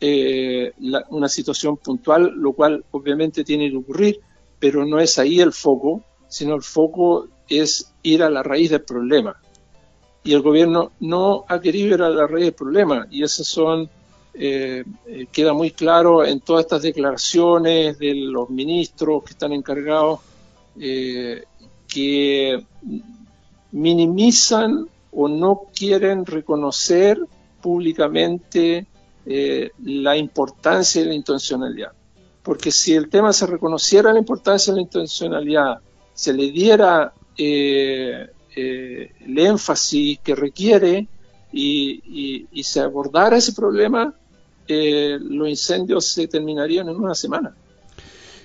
eh, 0.00 0.72
una 1.10 1.28
situación 1.28 1.76
puntual, 1.76 2.32
lo 2.36 2.52
cual 2.52 2.84
obviamente 2.90 3.44
tiene 3.44 3.70
que 3.70 3.76
ocurrir, 3.76 4.20
pero 4.58 4.84
no 4.84 4.98
es 4.98 5.18
ahí 5.18 5.40
el 5.40 5.52
foco, 5.52 6.02
sino 6.28 6.54
el 6.54 6.62
foco 6.62 7.28
es 7.48 7.92
ir 8.02 8.22
a 8.22 8.30
la 8.30 8.42
raíz 8.42 8.70
del 8.70 8.82
problema. 8.82 9.40
Y 10.24 10.34
el 10.34 10.42
gobierno 10.42 10.92
no 11.00 11.44
ha 11.48 11.60
querido 11.60 11.94
ir 11.94 12.02
a 12.02 12.10
la 12.10 12.26
raíz 12.26 12.46
del 12.46 12.54
problema, 12.54 13.06
y 13.10 13.22
eso 13.22 13.44
son, 13.44 13.88
eh, 14.38 14.84
eh, 15.06 15.26
queda 15.32 15.52
muy 15.52 15.70
claro 15.70 16.24
en 16.24 16.40
todas 16.40 16.64
estas 16.64 16.82
declaraciones 16.82 17.98
de 17.98 18.14
los 18.14 18.50
ministros 18.50 19.24
que 19.24 19.32
están 19.32 19.52
encargados, 19.52 20.20
que 20.76 22.62
minimizan 23.72 24.88
o 25.12 25.28
no 25.28 25.62
quieren 25.74 26.26
reconocer 26.26 27.18
públicamente 27.62 28.86
eh, 29.24 29.70
la 29.82 30.16
importancia 30.16 31.02
de 31.02 31.08
la 31.08 31.14
intencionalidad. 31.14 31.92
Porque 32.42 32.70
si 32.70 32.94
el 32.94 33.08
tema 33.08 33.32
se 33.32 33.46
reconociera 33.46 34.12
la 34.12 34.20
importancia 34.20 34.72
de 34.72 34.76
la 34.76 34.82
intencionalidad, 34.82 35.80
se 36.14 36.32
le 36.32 36.50
diera 36.52 37.12
eh, 37.36 38.28
eh, 38.54 39.10
el 39.20 39.38
énfasis 39.38 40.20
que 40.20 40.34
requiere 40.34 41.08
y, 41.52 42.46
se 42.62 42.80
abordara 42.80 43.36
ese 43.38 43.52
problema, 43.52 44.14
los 44.68 45.48
incendios 45.48 46.06
se 46.06 46.28
terminarían 46.28 46.88
en 46.88 46.96
una 46.96 47.14
semana. 47.14 47.54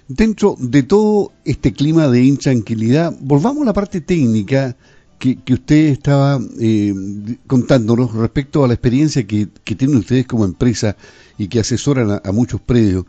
Dentro 0.07 0.55
de 0.59 0.83
todo 0.83 1.31
este 1.45 1.73
clima 1.73 2.07
de 2.09 2.23
intranquilidad, 2.23 3.15
volvamos 3.21 3.63
a 3.63 3.65
la 3.67 3.73
parte 3.73 4.01
técnica 4.01 4.75
que, 5.17 5.53
usted 5.53 5.89
estaba 5.89 6.39
eh, 6.59 6.93
contándonos 7.45 8.13
respecto 8.13 8.63
a 8.63 8.67
la 8.67 8.73
experiencia 8.73 9.25
que, 9.25 9.47
tienen 9.63 9.97
ustedes 9.97 10.25
como 10.25 10.45
empresa 10.45 10.97
y 11.37 11.47
que 11.47 11.59
asesoran 11.59 12.19
a, 12.23 12.31
muchos 12.31 12.59
predios. 12.59 13.05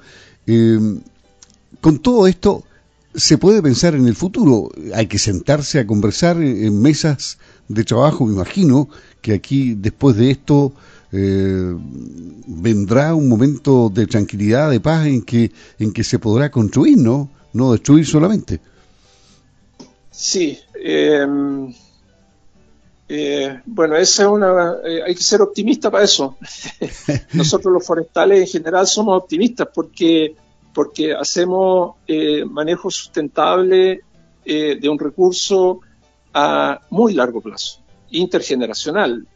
Eh, 0.46 0.78
con 1.80 1.98
todo 1.98 2.26
esto, 2.26 2.64
se 3.14 3.38
puede 3.38 3.62
pensar 3.62 3.94
en 3.94 4.06
el 4.06 4.14
futuro. 4.14 4.70
Hay 4.94 5.06
que 5.06 5.18
sentarse 5.18 5.78
a 5.78 5.86
conversar 5.86 6.40
en 6.40 6.80
mesas 6.80 7.38
de 7.68 7.84
trabajo, 7.84 8.26
me 8.26 8.34
imagino 8.34 8.88
que 9.20 9.32
aquí 9.32 9.74
después 9.74 10.16
de 10.16 10.30
esto 10.30 10.74
eh, 11.12 11.74
vendrá 12.46 13.14
un 13.14 13.28
momento 13.28 13.90
de 13.90 14.06
tranquilidad, 14.06 14.70
de 14.70 14.80
paz 14.80 15.06
en 15.06 15.22
que, 15.22 15.52
en 15.78 15.92
que 15.92 16.04
se 16.04 16.18
podrá 16.18 16.50
construir, 16.50 16.98
¿no? 16.98 17.30
No 17.52 17.72
destruir 17.72 18.06
solamente. 18.06 18.60
Sí, 20.10 20.58
eh, 20.74 21.26
eh, 23.14 23.60
bueno, 23.66 23.94
esa 23.96 24.22
es 24.22 24.28
una, 24.30 24.76
eh, 24.86 25.02
hay 25.06 25.14
que 25.14 25.22
ser 25.22 25.42
optimista 25.42 25.90
para 25.90 26.04
eso. 26.04 26.38
Nosotros 27.34 27.70
los 27.70 27.86
forestales 27.86 28.40
en 28.40 28.46
general 28.46 28.86
somos 28.86 29.22
optimistas 29.22 29.68
porque, 29.74 30.34
porque 30.72 31.12
hacemos 31.12 31.96
eh, 32.06 32.42
manejo 32.46 32.90
sustentable 32.90 34.00
de 34.44 34.88
un 34.88 34.98
recurso 34.98 35.80
a 36.32 36.80
muy 36.88 37.12
largo 37.12 37.42
plazo, 37.42 37.80
intergeneracional. 38.10 39.26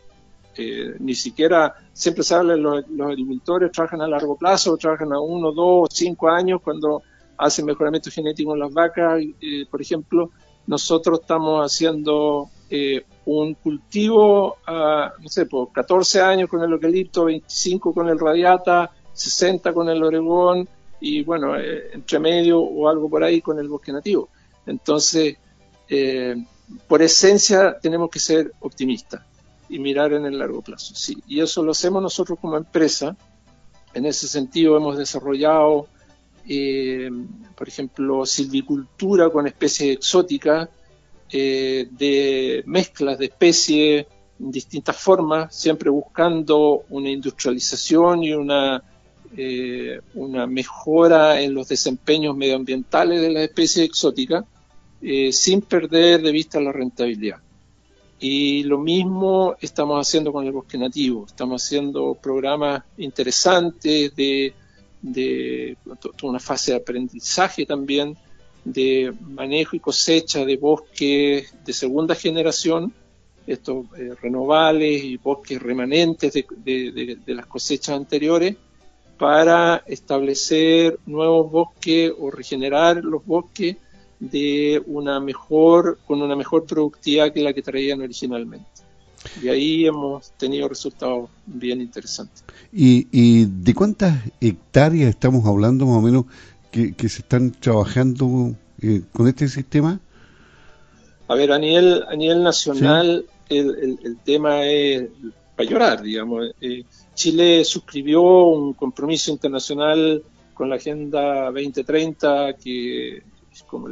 Ni 0.98 1.14
siquiera, 1.14 1.74
siempre 1.92 2.22
se 2.22 2.34
habla, 2.34 2.56
los, 2.56 2.88
los 2.88 3.08
agricultores 3.08 3.72
trabajan 3.72 4.00
a 4.00 4.08
largo 4.08 4.36
plazo, 4.36 4.76
trabajan 4.76 5.12
a 5.12 5.20
uno, 5.20 5.52
dos, 5.52 5.88
cinco 5.92 6.28
años 6.28 6.60
cuando 6.62 7.02
hacen 7.38 7.66
mejoramiento 7.66 8.10
genético 8.10 8.54
en 8.54 8.60
las 8.60 8.72
vacas, 8.72 9.22
por 9.70 9.82
ejemplo. 9.82 10.30
Nosotros 10.66 11.20
estamos 11.20 11.64
haciendo 11.64 12.50
eh, 12.68 13.04
un 13.26 13.54
cultivo 13.54 14.56
a, 14.66 15.12
no 15.20 15.28
sé, 15.28 15.46
por 15.46 15.70
14 15.72 16.20
años 16.20 16.48
con 16.48 16.62
el 16.62 16.72
eucalipto, 16.72 17.26
25 17.26 17.94
con 17.94 18.08
el 18.08 18.18
radiata, 18.18 18.90
60 19.12 19.72
con 19.72 19.88
el 19.88 20.02
oregón 20.02 20.68
y 21.00 21.22
bueno, 21.22 21.56
eh, 21.56 21.90
entre 21.92 22.18
medio 22.18 22.60
o 22.60 22.88
algo 22.88 23.08
por 23.08 23.22
ahí 23.22 23.40
con 23.40 23.58
el 23.58 23.68
bosque 23.68 23.92
nativo. 23.92 24.28
Entonces, 24.66 25.36
eh, 25.88 26.34
por 26.88 27.02
esencia 27.02 27.78
tenemos 27.80 28.10
que 28.10 28.18
ser 28.18 28.52
optimistas 28.60 29.22
y 29.68 29.78
mirar 29.78 30.12
en 30.12 30.26
el 30.26 30.38
largo 30.38 30.62
plazo. 30.62 30.94
Sí, 30.94 31.22
y 31.26 31.40
eso 31.40 31.62
lo 31.62 31.72
hacemos 31.72 32.02
nosotros 32.02 32.38
como 32.40 32.56
empresa. 32.56 33.16
En 33.94 34.06
ese 34.06 34.28
sentido 34.28 34.76
hemos 34.76 34.96
desarrollado, 34.96 35.88
por 37.56 37.68
ejemplo, 37.68 38.26
silvicultura 38.26 39.30
con 39.30 39.46
especies 39.46 39.96
exóticas 39.96 40.68
eh, 41.32 41.88
de 41.90 42.62
mezclas 42.66 43.18
de 43.18 43.26
especies 43.26 44.06
en 44.38 44.50
distintas 44.52 44.96
formas, 44.96 45.54
siempre 45.56 45.90
buscando 45.90 46.84
una 46.90 47.10
industrialización 47.10 48.22
y 48.22 48.32
una, 48.32 48.80
eh, 49.36 50.00
una 50.14 50.46
mejora 50.46 51.40
en 51.40 51.52
los 51.52 51.66
desempeños 51.66 52.36
medioambientales 52.36 53.20
de 53.20 53.30
las 53.32 53.42
especies 53.42 53.86
exóticas, 53.86 54.44
eh, 55.02 55.32
sin 55.32 55.62
perder 55.62 56.22
de 56.22 56.30
vista 56.30 56.60
la 56.60 56.70
rentabilidad. 56.70 57.38
Y 58.18 58.62
lo 58.62 58.78
mismo 58.78 59.56
estamos 59.60 60.06
haciendo 60.06 60.32
con 60.32 60.46
el 60.46 60.52
bosque 60.52 60.78
nativo, 60.78 61.26
estamos 61.26 61.62
haciendo 61.62 62.14
programas 62.14 62.82
interesantes 62.96 64.14
de, 64.16 64.54
de 65.02 65.76
una 66.22 66.40
fase 66.40 66.72
de 66.72 66.78
aprendizaje 66.78 67.66
también 67.66 68.16
de 68.66 69.14
manejo 69.20 69.76
y 69.76 69.80
cosecha 69.80 70.44
de 70.44 70.56
bosques 70.56 71.54
de 71.64 71.72
segunda 71.72 72.16
generación, 72.16 72.92
estos 73.46 73.86
eh, 73.96 74.12
renovables 74.20 75.04
y 75.04 75.16
bosques 75.18 75.62
remanentes 75.62 76.32
de, 76.34 77.18
las 77.26 77.46
cosechas 77.46 77.96
anteriores, 77.96 78.56
para 79.16 79.84
establecer 79.86 80.98
nuevos 81.06 81.50
bosques 81.50 82.12
o 82.18 82.30
regenerar 82.30 82.96
los 83.04 83.24
bosques 83.24 83.76
de 84.20 84.82
una 84.86 85.20
mejor, 85.20 85.98
con 86.06 86.22
una 86.22 86.36
mejor 86.36 86.64
productividad 86.64 87.32
que 87.32 87.42
la 87.42 87.52
que 87.52 87.62
traían 87.62 88.00
originalmente. 88.00 88.66
Y 89.42 89.48
ahí 89.48 89.86
hemos 89.86 90.30
tenido 90.32 90.68
resultados 90.68 91.30
bien 91.46 91.80
interesantes. 91.80 92.44
¿Y, 92.72 93.44
de 93.46 93.74
cuántas 93.74 94.16
hectáreas 94.40 95.10
estamos 95.10 95.44
hablando 95.46 95.86
más 95.86 95.96
o 95.96 96.02
menos 96.02 96.24
que, 96.70 96.94
se 97.08 97.22
están 97.22 97.52
trabajando 97.52 98.54
eh, 98.80 99.02
con 99.12 99.26
este 99.28 99.48
sistema? 99.48 100.00
A 101.28 101.34
ver, 101.34 101.52
a 101.52 101.58
nivel, 101.58 102.04
a 102.08 102.14
nivel 102.14 102.42
nacional 102.42 103.26
el, 103.48 103.98
el, 104.02 104.18
tema 104.18 104.64
es 104.64 105.08
para 105.56 105.68
llorar, 105.68 106.02
digamos. 106.02 106.50
Eh, 106.60 106.84
Chile 107.14 107.64
suscribió 107.64 108.22
un 108.22 108.74
compromiso 108.74 109.30
internacional 109.32 110.22
con 110.54 110.68
la 110.68 110.76
Agenda 110.76 111.46
2030 111.46 112.54
que, 112.62 113.22
como 113.62 113.88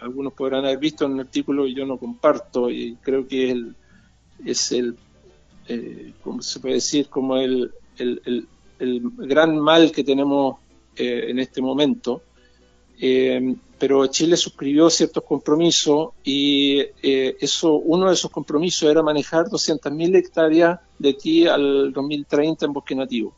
algunos 0.00 0.32
podrán 0.32 0.64
haber 0.64 0.78
visto 0.78 1.06
en 1.06 1.12
el 1.14 1.20
artículo, 1.20 1.66
yo 1.66 1.84
no 1.86 1.98
comparto 1.98 2.70
y 2.70 2.96
creo 2.96 3.26
que 3.26 3.44
es 3.44 3.50
el, 3.52 3.76
es 4.44 4.72
el 4.72 4.96
eh, 5.68 6.12
como 6.22 6.42
se 6.42 6.60
puede 6.60 6.74
decir, 6.74 7.08
como 7.08 7.36
el, 7.36 7.72
el, 7.98 8.46
el, 8.78 9.02
gran 9.16 9.58
mal 9.58 9.92
que 9.92 10.04
tenemos 10.04 10.56
eh, 10.96 11.26
en 11.28 11.38
este 11.38 11.60
momento. 11.62 12.22
Eh, 13.00 13.54
pero 13.82 14.06
Chile 14.06 14.36
suscribió 14.36 14.88
ciertos 14.88 15.24
compromisos 15.24 16.10
y 16.22 16.78
eh, 17.02 17.36
eso, 17.40 17.74
uno 17.74 18.06
de 18.06 18.14
esos 18.14 18.30
compromisos 18.30 18.88
era 18.88 19.02
manejar 19.02 19.46
200.000 19.46 20.16
hectáreas 20.16 20.78
de 21.00 21.08
aquí 21.08 21.48
al 21.48 21.92
2030 21.92 22.64
en 22.64 22.72
bosque 22.72 22.94
nativo. 22.94 23.34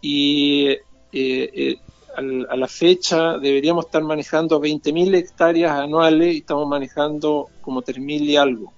Y 0.00 0.66
eh, 0.66 0.80
eh, 1.12 1.76
a 2.16 2.56
la 2.56 2.68
fecha 2.68 3.38
deberíamos 3.38 3.86
estar 3.86 4.02
manejando 4.02 4.60
20.000 4.60 5.14
hectáreas 5.14 5.72
anuales 5.72 6.34
y 6.34 6.38
estamos 6.38 6.68
manejando 6.68 7.48
como 7.60 7.82
3.000 7.82 8.20
y 8.22 8.36
algo. 8.36 8.72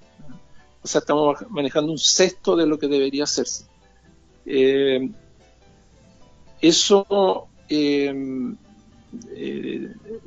O 0.83 0.87
sea, 0.87 1.01
estamos 1.01 1.39
manejando 1.51 1.93
un 1.93 1.99
sexto 1.99 2.57
de 2.57 2.67
lo 2.67 2.79
que 2.79 2.89
debería 2.89 3.25
hacerse. 3.25 3.67
eso 6.61 7.49
eh, 7.69 8.15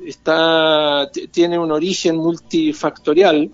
está, 0.04 1.10
tiene 1.30 1.58
un 1.58 1.72
origen 1.72 2.16
multifactorial. 2.16 3.50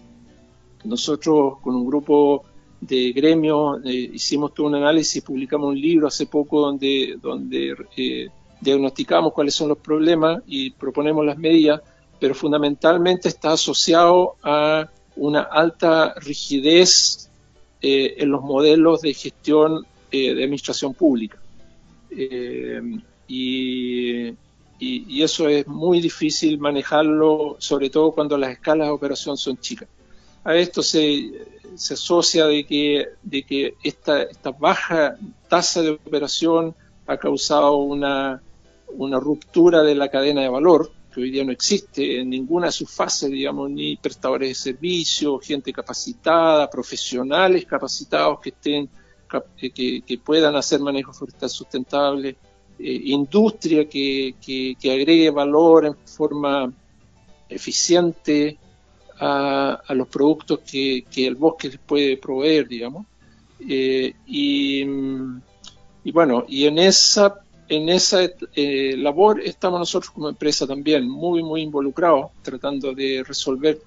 Nosotros 0.84 1.58
con 1.60 1.74
un 1.74 1.86
grupo 1.86 2.44
de 2.80 3.12
gremio 3.12 3.82
eh, 3.84 4.10
hicimos 4.14 4.54
todo 4.54 4.68
un 4.68 4.76
análisis, 4.76 5.22
publicamos 5.22 5.70
un 5.70 5.80
libro 5.80 6.06
hace 6.06 6.26
poco 6.26 6.60
donde, 6.60 7.16
donde 7.20 7.74
eh, 7.96 8.28
diagnosticamos 8.60 9.32
cuáles 9.32 9.54
son 9.54 9.68
los 9.68 9.78
problemas 9.78 10.42
y 10.46 10.70
proponemos 10.70 11.24
las 11.24 11.38
medidas, 11.38 11.80
pero 12.18 12.34
fundamentalmente 12.34 13.28
está 13.28 13.52
asociado 13.52 14.36
a 14.42 14.88
una 15.16 15.42
alta 15.42 16.14
rigidez 16.14 17.30
en 17.80 18.30
los 18.30 18.42
modelos 18.42 19.02
de 19.02 19.14
gestión 19.14 19.86
de 20.10 20.30
administración 20.30 20.94
pública. 20.94 21.38
y 23.28 24.34
y, 24.78 25.22
eso 25.22 25.48
es 25.48 25.66
muy 25.66 26.00
difícil 26.00 26.58
manejarlo, 26.58 27.56
sobre 27.58 27.90
todo 27.90 28.12
cuando 28.12 28.36
las 28.36 28.50
escalas 28.50 28.88
de 28.88 28.92
operación 28.92 29.36
son 29.36 29.56
chicas. 29.58 29.88
A 30.44 30.54
esto 30.54 30.82
se, 30.82 31.32
se 31.74 31.94
asocia 31.94 32.46
de 32.46 32.64
que, 32.64 33.08
de 33.22 33.42
que 33.42 33.74
esta, 33.82 34.22
esta 34.22 34.50
baja 34.50 35.16
tasa 35.48 35.82
de 35.82 35.90
operación 35.90 36.74
ha 37.06 37.16
causado 37.16 37.76
una, 37.76 38.42
una 38.88 39.20
ruptura 39.20 39.82
de 39.82 39.94
la 39.94 40.08
cadena 40.08 40.42
de 40.42 40.48
valor, 40.48 40.90
que 41.12 41.20
hoy 41.20 41.30
día 41.30 41.44
no 41.44 41.52
existe 41.52 42.20
en 42.20 42.30
ninguna 42.30 42.66
de 42.66 42.72
sus 42.72 42.90
fases, 42.90 43.30
digamos, 43.30 43.70
ni 43.70 43.96
prestadores 43.96 44.48
de 44.48 44.54
servicios, 44.54 45.46
gente 45.46 45.72
capacitada, 45.72 46.68
profesionales 46.68 47.64
capacitados 47.64 48.40
que 48.40 48.50
estén 48.50 48.88
que, 49.56 50.02
que 50.06 50.18
puedan 50.18 50.54
hacer 50.54 50.80
manejo 50.80 51.12
forestal 51.12 51.50
sustentable, 51.50 52.36
eh, 52.78 53.00
industria 53.06 53.88
que, 53.88 54.34
que, 54.38 54.92
agregue 54.92 55.30
valor 55.30 55.86
en 55.86 55.96
forma 55.96 56.70
eficiente 57.48 58.58
a, 59.18 59.82
los 59.94 60.08
productos 60.08 60.60
que, 60.60 61.04
el 61.16 61.36
bosque 61.36 61.70
les 61.70 61.78
puede 61.78 62.18
proveer, 62.18 62.68
digamos. 62.68 63.06
Eh, 63.66 64.12
y, 64.26 64.84
bueno, 66.12 66.44
y 66.48 66.66
en 66.66 66.78
esa, 66.78 67.40
en 67.68 67.88
esa 67.88 68.20
eh, 68.54 68.94
labor 68.96 69.40
estamos 69.40 69.80
nosotros 69.80 70.10
como 70.10 70.28
empresa 70.28 70.66
también 70.66 71.08
muy, 71.08 71.42
muy 71.42 71.62
involucrados, 71.62 72.30
tratando 72.42 72.94
de 72.94 73.24
resolver 73.26 73.80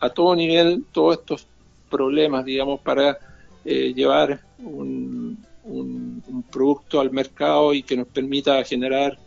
a 0.00 0.10
todo 0.10 0.34
nivel 0.34 0.84
todos 0.92 1.18
estos 1.18 1.46
problemas, 1.90 2.44
digamos, 2.44 2.80
para 2.80 3.18
llevar 3.64 4.42
un, 4.58 5.38
un, 5.64 6.44
producto 6.50 7.00
al 7.00 7.10
mercado 7.10 7.72
y 7.74 7.82
que 7.82 7.96
nos 7.96 8.06
permita 8.06 8.62
generar 8.64 9.18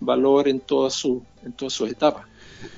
valor 0.00 0.48
en 0.48 0.60
todas 0.60 0.94
sus 0.94 1.22
en 1.44 1.52
todas 1.52 1.72
sus 1.72 1.90
etapas. 1.90 2.26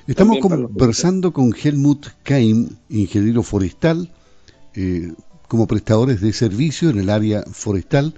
Estamos 0.05 0.39
conversando 0.39 1.31
con 1.31 1.53
Helmut 1.53 2.07
Keim, 2.23 2.69
ingeniero 2.89 3.43
forestal, 3.43 4.09
eh, 4.75 5.13
como 5.47 5.67
prestadores 5.67 6.21
de 6.21 6.33
servicio 6.33 6.89
en 6.89 6.99
el 6.99 7.09
área 7.09 7.43
forestal. 7.43 8.13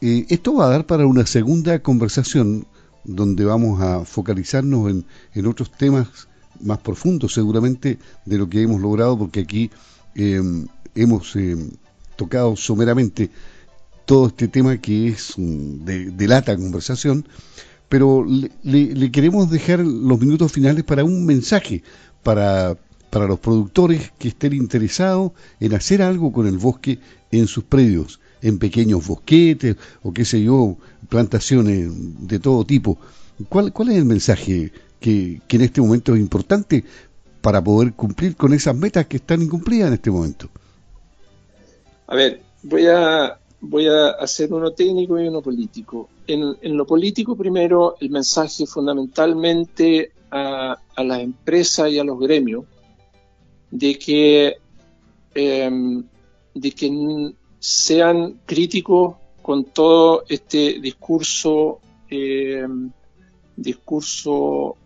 Eh, 0.00 0.26
esto 0.28 0.54
va 0.54 0.66
a 0.66 0.70
dar 0.70 0.86
para 0.86 1.06
una 1.06 1.26
segunda 1.26 1.78
conversación 1.80 2.66
donde 3.04 3.44
vamos 3.44 3.80
a 3.80 4.04
focalizarnos 4.04 4.90
en, 4.90 5.04
en 5.34 5.46
otros 5.46 5.70
temas 5.72 6.28
más 6.60 6.78
profundos 6.78 7.34
seguramente 7.34 7.98
de 8.24 8.38
lo 8.38 8.48
que 8.48 8.62
hemos 8.62 8.80
logrado 8.80 9.18
porque 9.18 9.40
aquí 9.40 9.70
eh, 10.14 10.40
hemos 10.94 11.34
tocado 12.16 12.56
someramente 12.56 13.30
todo 14.10 14.26
este 14.26 14.48
tema 14.48 14.76
que 14.78 15.08
es 15.08 15.34
de, 15.36 16.26
lata 16.26 16.56
conversación, 16.56 17.26
pero 17.88 18.26
le, 18.62 19.10
queremos 19.12 19.50
dejar 19.50 19.78
los 19.80 20.18
minutos 20.18 20.52
finales 20.52 20.84
para 20.84 21.04
un 21.04 21.24
mensaje 21.24 21.82
para, 22.22 22.76
para 23.08 23.26
los 23.26 23.38
productores 23.38 24.12
que 24.18 24.28
estén 24.28 24.52
interesados 24.52 25.32
en 25.60 25.74
hacer 25.74 26.02
algo 26.02 26.32
con 26.32 26.46
el 26.46 26.58
bosque 26.58 26.98
en 27.30 27.46
sus 27.46 27.64
predios, 27.64 28.19
en 28.42 28.58
pequeños 28.58 29.06
bosquetes 29.06 29.76
o 30.02 30.12
qué 30.12 30.24
sé 30.24 30.42
yo, 30.42 30.76
plantaciones 31.08 31.90
de 32.26 32.38
todo 32.38 32.64
tipo. 32.64 32.98
¿Cuál, 33.48 33.72
cuál 33.72 33.90
es 33.90 33.96
el 33.96 34.04
mensaje 34.04 34.72
que, 34.98 35.40
que 35.46 35.56
en 35.56 35.62
este 35.62 35.80
momento 35.80 36.14
es 36.14 36.20
importante 36.20 36.84
para 37.40 37.62
poder 37.62 37.94
cumplir 37.94 38.36
con 38.36 38.52
esas 38.52 38.76
metas 38.76 39.06
que 39.06 39.16
están 39.16 39.42
incumplidas 39.42 39.88
en 39.88 39.94
este 39.94 40.10
momento? 40.10 40.48
A 42.06 42.14
ver, 42.14 42.42
voy 42.62 42.86
a 42.86 43.38
voy 43.60 43.86
a 43.86 44.10
hacer 44.10 44.52
uno 44.52 44.72
técnico 44.72 45.20
y 45.20 45.28
uno 45.28 45.42
político. 45.42 46.08
En, 46.26 46.56
lo 46.76 46.86
político, 46.86 47.36
primero, 47.36 47.96
el 48.00 48.10
mensaje 48.10 48.66
fundamentalmente 48.66 50.12
a, 50.30 50.78
las 50.96 51.20
empresas 51.20 51.90
y 51.90 51.98
a 51.98 52.04
los 52.04 52.18
gremios 52.18 52.64
de 53.70 53.98
que, 53.98 54.56
em, 55.34 56.04
de 56.54 56.70
que 56.72 57.34
sean 57.60 58.40
críticos 58.44 59.16
con 59.42 59.64
todo 59.66 60.24
este 60.28 60.80
discurso, 60.80 61.80
em, 62.08 62.90
discurso 63.54 64.76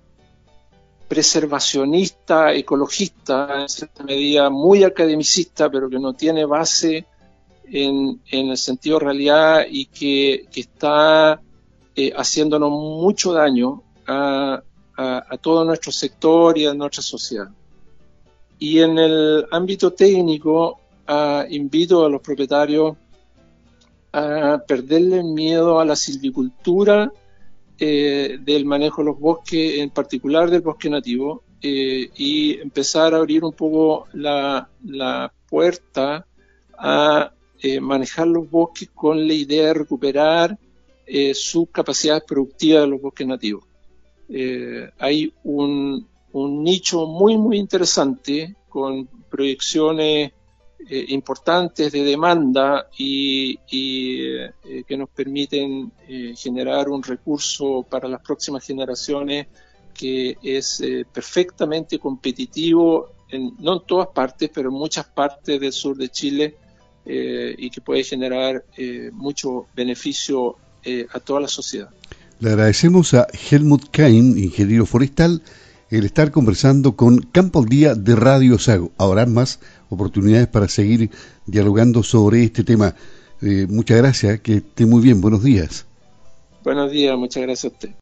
preservacionista, 1.09 2.53
ecologista, 2.53 3.63
en 3.63 3.69
cierta 3.69 4.03
medida 4.03 4.51
muy 4.51 4.83
academicista, 4.85 5.71
pero 5.71 5.89
que 5.89 5.99
no 5.99 6.15
tiene 6.15 6.45
base 6.45 7.07
en, 7.65 8.21
el 8.31 8.57
sentido 8.57 8.99
realidad 8.99 9.65
y 9.69 9.87
que, 9.87 10.47
está 10.55 11.41
eh, 11.95 12.13
haciéndonos 12.17 12.71
mucho 12.71 13.33
daño 13.33 13.83
a, 14.07 14.63
todo 15.41 15.65
nuestro 15.65 15.91
sector 15.91 16.57
y 16.59 16.67
a 16.67 16.75
nuestra 16.75 17.03
sociedad. 17.03 17.49
Y 18.59 18.81
en 18.81 18.99
el 18.99 19.47
ámbito 19.51 19.93
técnico, 19.93 20.81
invito 21.51 22.05
a 22.05 22.09
los 22.09 22.21
propietarios 22.21 22.97
a 24.15 24.63
perderle 24.65 25.25
miedo 25.25 25.81
a 25.81 25.85
la 25.85 25.97
silvicultura 25.97 27.11
eh, 27.77 28.39
del 28.41 28.65
manejo 28.65 29.03
de 29.03 29.07
los 29.07 29.19
bosques, 29.19 29.81
en 29.81 29.91
particular 29.91 30.49
del 30.49 30.61
bosque 30.61 30.89
nativo, 30.89 31.43
eh, 31.61 32.09
y 32.17 32.61
empezar 32.61 33.13
a 33.13 33.17
abrir 33.17 33.43
un 33.43 33.53
poco 33.53 34.07
la, 34.13 34.69
la 34.85 35.33
puerta 35.49 36.25
a 36.79 37.33
eh, 37.61 37.81
manejar 37.81 38.29
los 38.29 38.49
bosques 38.49 38.91
con 38.95 39.27
la 39.27 39.35
idea 39.35 39.69
de 39.69 39.75
recuperar 39.75 40.59
sus 41.35 41.69
capacidades 41.69 42.23
productivas 42.27 42.83
de 42.83 42.89
los 42.89 43.03
bosques 43.03 43.27
nativos. 43.27 43.65
Hay 44.99 45.35
un, 45.43 46.07
nicho 46.33 47.07
muy, 47.07 47.37
muy 47.37 47.59
interesante 47.59 48.57
con 48.71 49.07
proyecciones 49.29 50.33
importantes 50.91 51.93
de 51.93 52.05
demanda 52.05 52.89
y, 52.99 53.57
que 53.67 54.97
nos 54.97 55.09
permiten 55.09 55.93
generar 56.37 56.89
un 56.89 57.03
recurso 57.03 57.87
para 57.89 58.09
las 58.09 58.21
próximas 58.21 58.65
generaciones 58.65 59.47
que 59.95 60.37
es 60.43 60.83
perfectamente 61.13 61.99
competitivo 61.99 63.15
no 63.39 63.75
en 63.75 63.87
todas 63.87 64.09
partes, 64.09 64.51
pero 64.53 64.69
en 64.69 64.75
muchas 64.75 65.07
partes 65.07 65.61
del 65.61 65.73
sur 65.73 65.97
de 65.97 66.09
Chile 66.09 66.57
eh, 67.05 67.55
y 67.59 67.71
que 67.71 67.81
puede 67.81 68.05
generar 68.05 68.65
eh, 68.77 69.11
mucho 69.13 69.67
beneficio 69.75 70.57
eh, 70.85 71.07
a 71.13 71.21
toda 71.21 71.41
la 71.41 71.49
sociedad. 71.49 71.91
Le 72.41 72.51
agradecemos 72.51 73.15
a 73.15 73.27
Helmut 73.51 73.91
Kain, 73.91 74.39
ingeniero 74.39 74.87
forestal, 74.87 75.43
el 75.99 76.07
estar 76.07 76.31
conversando 76.33 76.97
con 76.97 77.19
Campo 77.19 77.61
al 77.61 77.67
Día 77.67 77.95
de 77.95 78.17
Radio 78.17 78.59
Sago. 78.59 78.91
Habrá 78.99 79.27
más 79.27 79.61
oportunidades 79.91 80.49
para 80.49 80.69
seguir 80.69 81.11
dialogando 81.47 82.03
sobre 82.03 82.43
este 82.43 82.65
tema. 82.65 82.97
muchas 83.69 83.99
gracias, 83.99 84.41
que 84.41 84.57
esté 84.57 84.87
muy 84.87 85.01
bien, 85.01 85.21
buenos 85.21 85.45
días. 85.45 85.87
Buenos 86.65 86.91
días, 86.91 87.17
muchas 87.17 87.43
gracias 87.43 87.65
a 87.73 87.75
usted. 87.75 87.95